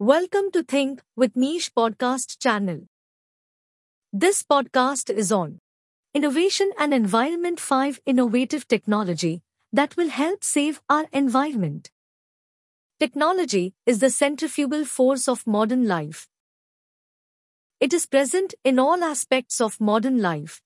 Welcome 0.00 0.52
to 0.52 0.62
Think 0.62 1.02
with 1.16 1.34
Niche 1.34 1.74
podcast 1.74 2.38
channel. 2.38 2.82
This 4.12 4.44
podcast 4.44 5.10
is 5.10 5.32
on 5.32 5.58
innovation 6.14 6.70
and 6.78 6.94
environment 6.94 7.58
5 7.58 7.98
innovative 8.06 8.68
technology 8.68 9.42
that 9.72 9.96
will 9.96 10.08
help 10.08 10.44
save 10.44 10.80
our 10.88 11.06
environment. 11.12 11.90
Technology 13.00 13.74
is 13.86 13.98
the 13.98 14.08
centrifugal 14.08 14.84
force 14.84 15.26
of 15.26 15.44
modern 15.48 15.88
life. 15.88 16.28
It 17.80 17.92
is 17.92 18.06
present 18.06 18.54
in 18.62 18.78
all 18.78 19.02
aspects 19.02 19.60
of 19.60 19.80
modern 19.80 20.22
life. 20.22 20.62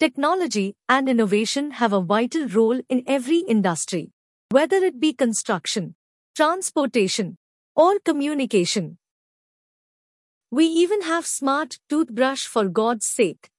Technology 0.00 0.74
and 0.88 1.06
innovation 1.06 1.72
have 1.72 1.92
a 1.92 2.00
vital 2.00 2.48
role 2.48 2.80
in 2.88 3.04
every 3.06 3.40
industry, 3.40 4.10
whether 4.48 4.76
it 4.76 4.98
be 4.98 5.12
construction, 5.12 5.96
transportation, 6.34 7.36
or 7.74 7.98
communication. 7.98 8.98
We 10.50 10.66
even 10.66 11.02
have 11.02 11.26
smart 11.26 11.78
toothbrush 11.88 12.46
for 12.46 12.68
God's 12.68 13.06
sake. 13.06 13.50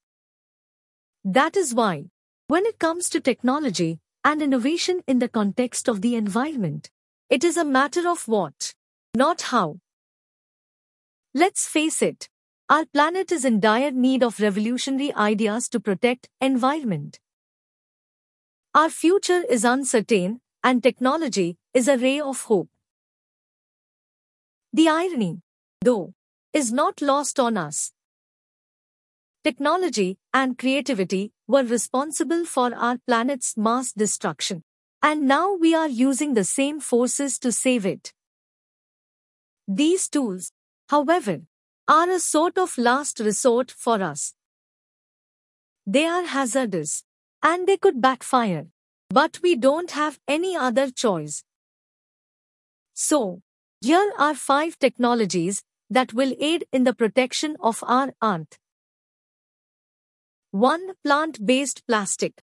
That 1.24 1.58
is 1.58 1.74
why, 1.74 2.05
when 2.48 2.66
it 2.66 2.80
comes 2.80 3.10
to 3.10 3.20
technology 3.20 4.00
and 4.24 4.41
innovation 4.41 5.02
in 5.08 5.20
the 5.20 5.28
context 5.28 5.90
of 5.90 6.02
the 6.02 6.16
environment, 6.16 6.90
it 7.30 7.44
is 7.44 7.58
a 7.58 7.66
matter 7.66 8.08
of 8.08 8.28
what, 8.28 8.74
not 9.16 9.41
how. 9.54 9.80
Let's 11.34 11.68
face 11.68 12.02
it, 12.02 12.30
our 12.70 12.86
planet 12.86 13.32
is 13.32 13.46
in 13.46 13.60
dire 13.60 13.91
need 13.91 14.24
of 14.24 14.40
revolutionary 14.40 15.13
ideas 15.13 15.68
to 15.70 15.80
protect 15.80 16.30
environment. 16.40 17.20
Our 18.74 18.90
future 18.90 19.44
is 19.50 19.66
uncertain 19.66 20.41
and 20.63 20.82
technology 20.82 21.58
is 21.74 21.88
a 21.88 21.98
ray 21.98 22.20
of 22.20 22.44
hope. 22.44 22.70
The 24.76 24.90
irony, 24.90 25.40
though, 25.80 26.14
is 26.52 26.74
not 26.74 27.02
lost 27.02 27.40
on 27.40 27.56
us. 27.56 27.94
Technology 29.41 30.18
and 30.34 30.58
creativity 30.58 31.32
were 31.48 31.63
responsible 31.63 32.44
for 32.44 32.76
our 32.76 32.98
planet's 33.08 33.55
mass 33.55 33.94
destruction. 33.94 34.66
And 35.02 35.30
now 35.30 35.54
we 35.54 35.74
are 35.74 35.88
using 35.88 36.34
the 36.34 36.44
same 36.44 36.82
forces 36.82 37.40
to 37.40 37.54
save 37.54 37.86
it. 37.86 38.12
These 39.66 40.10
tools, 40.10 40.52
however, 40.90 41.44
are 41.88 42.10
a 42.10 42.20
sort 42.20 42.58
of 42.58 42.77
last 42.77 43.21
resort 43.21 43.71
for 43.71 44.04
us. 44.04 44.34
They 45.88 46.05
are 46.05 46.26
hazardous, 46.26 47.05
and 47.42 47.66
they 47.66 47.77
could 47.77 48.02
backfire. 48.02 48.68
But 49.10 49.40
we 49.42 49.55
don't 49.55 49.92
have 49.92 50.20
any 50.27 50.54
other 50.58 50.92
choice. 50.92 51.46
So, 52.94 53.42
here 53.86 54.12
are 54.18 54.34
five 54.34 54.80
technologies 54.80 55.62
that 55.91 56.12
will 56.12 56.34
aid 56.40 56.66
in 56.72 56.86
the 56.86 56.94
protection 56.94 57.55
of 57.62 57.84
our 57.86 58.12
earth. 58.24 58.58
1. 60.50 60.94
Plant-based 61.04 61.86
plastic. 61.86 62.42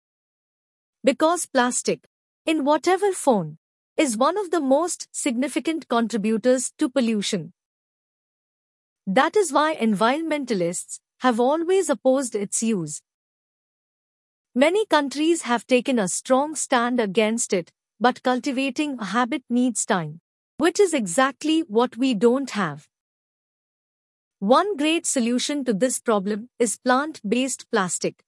Because 1.05 1.47
plastic, 1.47 2.08
in 2.45 2.64
whatever 2.64 3.12
form, 3.12 3.58
is 3.97 4.17
one 4.17 4.36
of 4.36 4.50
the 4.50 4.61
most 4.61 5.06
significant 5.12 5.86
contributors 5.86 6.72
to 6.77 6.91
pollution. 6.91 7.52
That 9.06 9.36
is 9.36 9.52
why 9.52 9.77
environmentalists 9.77 10.98
have 11.20 11.39
always 11.39 11.89
opposed 11.89 12.34
its 12.34 12.64
use. 12.64 13.00
Many 14.56 14.86
countries 14.86 15.42
have 15.42 15.69
taken 15.69 16.00
a 16.00 16.08
strong 16.08 16.56
stand 16.56 16.98
against 16.98 17.52
it, 17.52 17.70
but 18.00 18.25
cultivating 18.25 18.98
a 18.98 19.05
habit 19.05 19.45
needs 19.48 19.86
time. 19.86 20.20
Which 20.59 20.81
is 20.81 20.92
exactly 20.92 21.61
what 21.61 21.97
we 21.97 22.14
don't 22.14 22.51
have. 22.51 22.89
One 24.41 24.77
great 24.77 25.06
solution 25.06 25.64
to 25.64 25.73
this 25.73 26.01
problem 26.01 26.51
is 26.59 26.78
plant-based 26.78 27.70
plastic. 27.70 28.25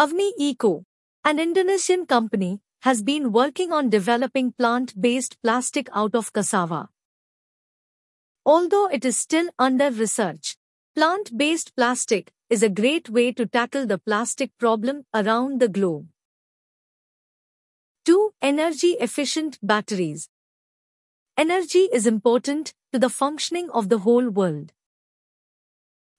Avani 0.00 0.32
Eco, 0.38 0.84
an 1.22 1.38
Indonesian 1.38 2.06
company, 2.06 2.60
has 2.80 3.02
been 3.02 3.30
working 3.30 3.72
on 3.72 3.90
developing 3.90 4.52
plant-based 4.52 5.36
plastic 5.42 5.90
out 5.92 6.14
of 6.14 6.32
cassava. 6.32 6.88
Although 8.46 8.86
it 8.86 9.04
is 9.04 9.18
still 9.18 9.50
under 9.58 9.90
research, 9.90 10.56
plant-based 10.94 11.76
plastic 11.76 12.32
is 12.48 12.62
a 12.62 12.70
great 12.70 13.10
way 13.10 13.32
to 13.32 13.44
tackle 13.44 13.86
the 13.86 13.98
plastic 13.98 14.56
problem 14.56 15.04
around 15.14 15.60
the 15.60 15.68
globe. 15.68 16.08
2. 18.06 18.32
Energy-efficient 18.40 19.58
batteries. 19.62 20.30
Energy 21.40 21.88
is 21.90 22.06
important 22.06 22.74
to 22.92 22.98
the 22.98 23.08
functioning 23.08 23.70
of 23.70 23.88
the 23.88 24.00
whole 24.00 24.28
world. 24.28 24.72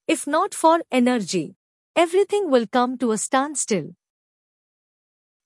If 0.08 0.26
not 0.26 0.56
for 0.56 0.82
energy, 0.90 1.58
everything 1.96 2.50
will 2.50 2.66
come 2.66 2.98
to 2.98 3.12
a 3.12 3.20
standstill. 3.20 3.92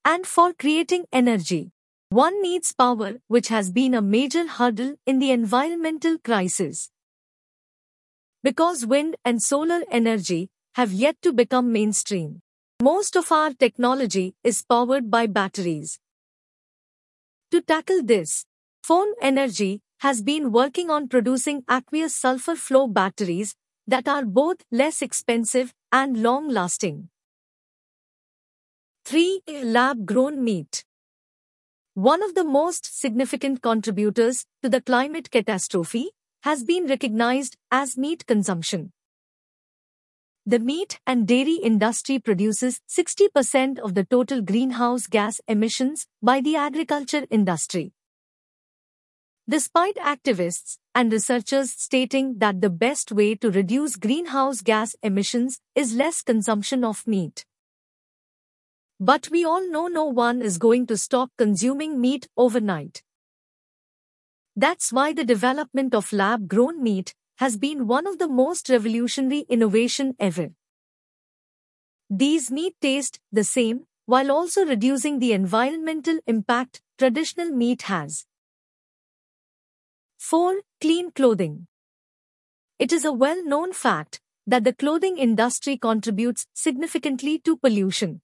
And 0.06 0.25
for 0.25 0.53
creating 0.53 1.08
energy, 1.12 1.74
one 2.08 2.41
needs 2.41 2.72
power, 2.72 3.16
which 3.28 3.50
has 3.50 3.69
been 3.69 3.94
a 3.94 4.02
major 4.02 4.47
hurdle 4.47 4.96
in 5.06 5.19
the 5.19 5.31
environmental 5.31 6.19
crisis. 6.19 6.90
Because 8.44 8.86
wind 8.86 9.18
and 9.25 9.44
solar 9.44 9.81
energy 9.92 10.52
have 10.75 10.94
yet 10.94 11.22
to 11.22 11.34
become 11.34 11.74
mainstream, 11.74 12.42
most 12.81 13.18
of 13.18 13.30
our 13.30 13.52
technology 13.52 14.36
is 14.42 14.62
powered 14.62 15.12
by 15.12 15.28
batteries. 15.28 16.00
To 17.52 17.59
tackle 17.59 18.03
this, 18.03 18.46
Form 18.85 19.16
Energy 19.19 19.81
has 20.01 20.22
been 20.22 20.51
working 20.51 20.91
on 20.91 21.07
producing 21.07 21.63
aqueous 21.68 22.16
sulfur 22.16 22.56
flow 22.56 22.88
batteries 22.88 23.56
that 23.88 24.07
are 24.07 24.23
both 24.23 24.57
less 24.72 25.01
expensive 25.01 25.73
and 25.91 26.22
long 26.22 26.47
lasting. 26.47 27.09
3. 29.06 29.41
Lab 29.63 30.06
grown 30.06 30.44
meat. 30.44 30.85
One 31.95 32.22
of 32.22 32.35
the 32.35 32.44
most 32.44 33.00
significant 33.01 33.63
contributors 33.63 34.45
to 34.62 34.69
the 34.69 34.81
climate 34.81 35.31
catastrophe 35.31 36.12
has 36.44 36.63
been 36.63 36.85
recognized 36.85 37.57
as 37.72 37.97
meat 37.97 38.28
consumption. 38.28 38.91
The 40.45 40.59
meat 40.59 41.00
and 41.07 41.28
dairy 41.28 41.56
industry 41.56 42.19
produces 42.19 42.81
60% 42.88 43.79
of 43.79 43.95
the 43.95 44.03
total 44.03 44.44
greenhouse 44.44 45.07
gas 45.07 45.41
emissions 45.47 46.06
by 46.22 46.40
the 46.40 46.56
agriculture 46.56 47.25
industry. 47.31 47.94
Despite 49.47 49.97
activists 49.97 50.79
and 50.95 51.11
researchers 51.11 51.72
stating 51.72 52.39
that 52.39 52.61
the 52.61 52.69
best 52.72 53.11
way 53.11 53.35
to 53.35 53.51
reduce 53.51 53.95
greenhouse 53.95 54.61
gas 54.61 54.95
emissions 55.03 55.59
is 55.75 55.94
less 55.94 56.23
consumption 56.23 56.83
of 56.83 57.06
meat. 57.06 57.45
But 59.00 59.29
we 59.29 59.45
all 59.45 59.69
know 59.69 59.88
no 59.88 60.06
one 60.06 60.41
is 60.41 60.57
going 60.57 60.88
to 60.88 60.97
stop 60.97 61.29
consuming 61.38 62.01
meat 62.01 62.28
overnight. 62.35 63.03
That's 64.56 64.91
why 64.91 65.13
the 65.13 65.25
development 65.25 65.94
of 65.94 66.12
lab-grown 66.12 66.81
meat 66.81 67.13
has 67.35 67.56
been 67.56 67.85
one 67.85 68.07
of 68.07 68.17
the 68.17 68.27
most 68.27 68.67
revolutionary 68.69 69.45
innovation 69.47 70.16
ever. 70.19 70.53
These 72.09 72.50
meat 72.50 72.75
taste 72.81 73.19
the 73.31 73.44
same 73.44 73.85
while 74.07 74.31
also 74.31 74.66
reducing 74.66 75.19
the 75.19 75.33
environmental 75.33 76.17
impact 76.25 76.81
traditional 76.97 77.51
meat 77.51 77.83
has. 77.83 78.25
4. 80.28 80.62
Clean 80.81 81.12
clothing. 81.12 81.68
It 82.80 82.91
is 82.91 83.06
a 83.06 83.13
well-known 83.13 83.74
fact 83.74 84.22
that 84.47 84.63
the 84.63 84.74
clothing 84.74 85.19
industry 85.19 85.78
contributes 85.78 86.47
significantly 86.52 87.38
to 87.46 87.56
pollution. 87.58 88.22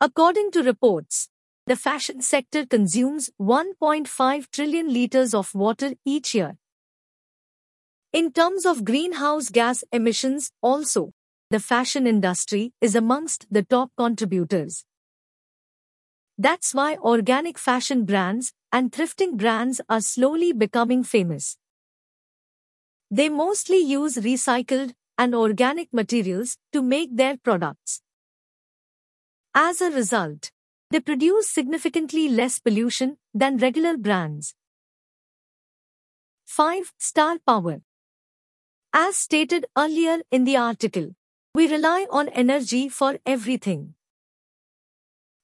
According 0.00 0.50
to 0.50 0.64
reports, 0.64 1.28
the 1.68 1.76
fashion 1.76 2.20
sector 2.20 2.66
consumes 2.66 3.30
1.5 3.40 4.50
trillion 4.50 4.92
liters 4.92 5.34
of 5.34 5.54
water 5.54 5.92
each 6.04 6.34
year. 6.34 6.56
In 8.12 8.32
terms 8.32 8.66
of 8.66 8.84
greenhouse 8.84 9.50
gas 9.50 9.84
emissions, 9.92 10.50
also, 10.60 11.12
the 11.50 11.60
fashion 11.60 12.08
industry 12.08 12.72
is 12.80 12.96
amongst 12.96 13.46
the 13.52 13.62
top 13.62 13.92
contributors. 13.96 14.84
That's 16.40 16.72
why 16.72 16.96
organic 16.96 17.58
fashion 17.58 18.06
brands 18.06 18.54
and 18.72 18.90
thrifting 18.90 19.36
brands 19.36 19.82
are 19.90 20.00
slowly 20.00 20.54
becoming 20.54 21.04
famous. 21.04 21.58
They 23.10 23.28
mostly 23.28 23.76
use 23.76 24.16
recycled 24.16 24.94
and 25.18 25.34
organic 25.34 25.92
materials 25.92 26.56
to 26.72 26.80
make 26.80 27.14
their 27.14 27.36
products. 27.36 28.00
As 29.54 29.82
a 29.82 29.90
result, 29.90 30.50
they 30.90 31.00
produce 31.00 31.50
significantly 31.50 32.26
less 32.30 32.58
pollution 32.58 33.18
than 33.34 33.58
regular 33.58 33.98
brands. 33.98 34.54
5. 36.46 36.94
Star 36.96 37.36
Power 37.46 37.82
As 38.94 39.14
stated 39.18 39.66
earlier 39.76 40.22
in 40.30 40.44
the 40.44 40.56
article, 40.56 41.10
we 41.54 41.70
rely 41.70 42.06
on 42.10 42.30
energy 42.30 42.88
for 42.88 43.18
everything. 43.26 43.94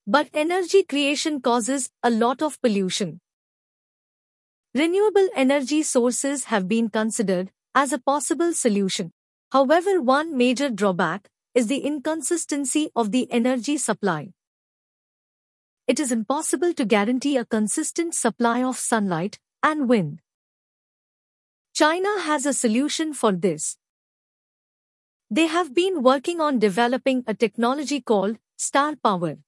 But 0.06 0.30
energy 0.32 0.84
creation 0.84 1.40
causes 1.40 1.90
a 2.02 2.10
lot 2.10 2.40
of 2.40 2.60
pollution. 2.62 3.20
Renewable 4.72 5.28
energy 5.34 5.82
sources 5.82 6.44
have 6.44 6.68
been 6.68 6.90
considered 6.90 7.50
as 7.74 7.92
a 7.92 7.98
possible 7.98 8.52
solution. 8.52 9.12
However, 9.50 10.00
one 10.00 10.36
major 10.36 10.70
drawback 10.70 11.28
is 11.54 11.66
the 11.66 11.78
inconsistency 11.78 12.90
of 12.94 13.10
the 13.10 13.26
energy 13.32 13.78
supply. 13.78 14.30
It 15.88 15.98
is 15.98 16.12
impossible 16.12 16.72
to 16.74 16.84
guarantee 16.84 17.36
a 17.36 17.44
consistent 17.44 18.14
supply 18.14 18.62
of 18.62 18.78
sunlight 18.78 19.40
and 19.62 19.88
wind. 19.88 20.20
China 21.74 22.20
has 22.20 22.46
a 22.46 22.52
solution 22.52 23.12
for 23.12 23.32
this. 23.32 23.76
They 25.30 25.46
have 25.46 25.74
been 25.74 26.02
working 26.02 26.40
on 26.40 26.60
developing 26.60 27.24
a 27.26 27.34
technology 27.34 28.00
called 28.00 28.38
star 28.56 28.94
power. 28.94 29.38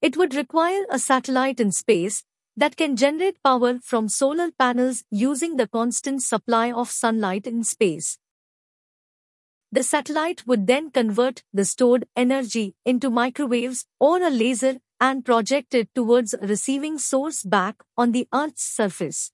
It 0.00 0.16
would 0.16 0.34
require 0.34 0.84
a 0.90 0.98
satellite 0.98 1.60
in 1.60 1.72
space 1.72 2.24
that 2.56 2.76
can 2.76 2.96
generate 2.96 3.42
power 3.42 3.78
from 3.82 4.08
solar 4.08 4.50
panels 4.50 5.04
using 5.10 5.56
the 5.56 5.68
constant 5.68 6.22
supply 6.22 6.72
of 6.72 6.90
sunlight 6.90 7.46
in 7.46 7.64
space. 7.64 8.18
The 9.72 9.82
satellite 9.82 10.46
would 10.46 10.66
then 10.66 10.90
convert 10.90 11.44
the 11.52 11.64
stored 11.64 12.08
energy 12.16 12.74
into 12.84 13.08
microwaves 13.08 13.86
or 14.00 14.20
a 14.22 14.30
laser 14.30 14.78
and 15.00 15.24
project 15.24 15.74
it 15.74 15.88
towards 15.94 16.34
a 16.34 16.38
receiving 16.38 16.98
source 16.98 17.42
back 17.42 17.76
on 17.96 18.12
the 18.12 18.26
Earth's 18.34 18.64
surface. 18.64 19.32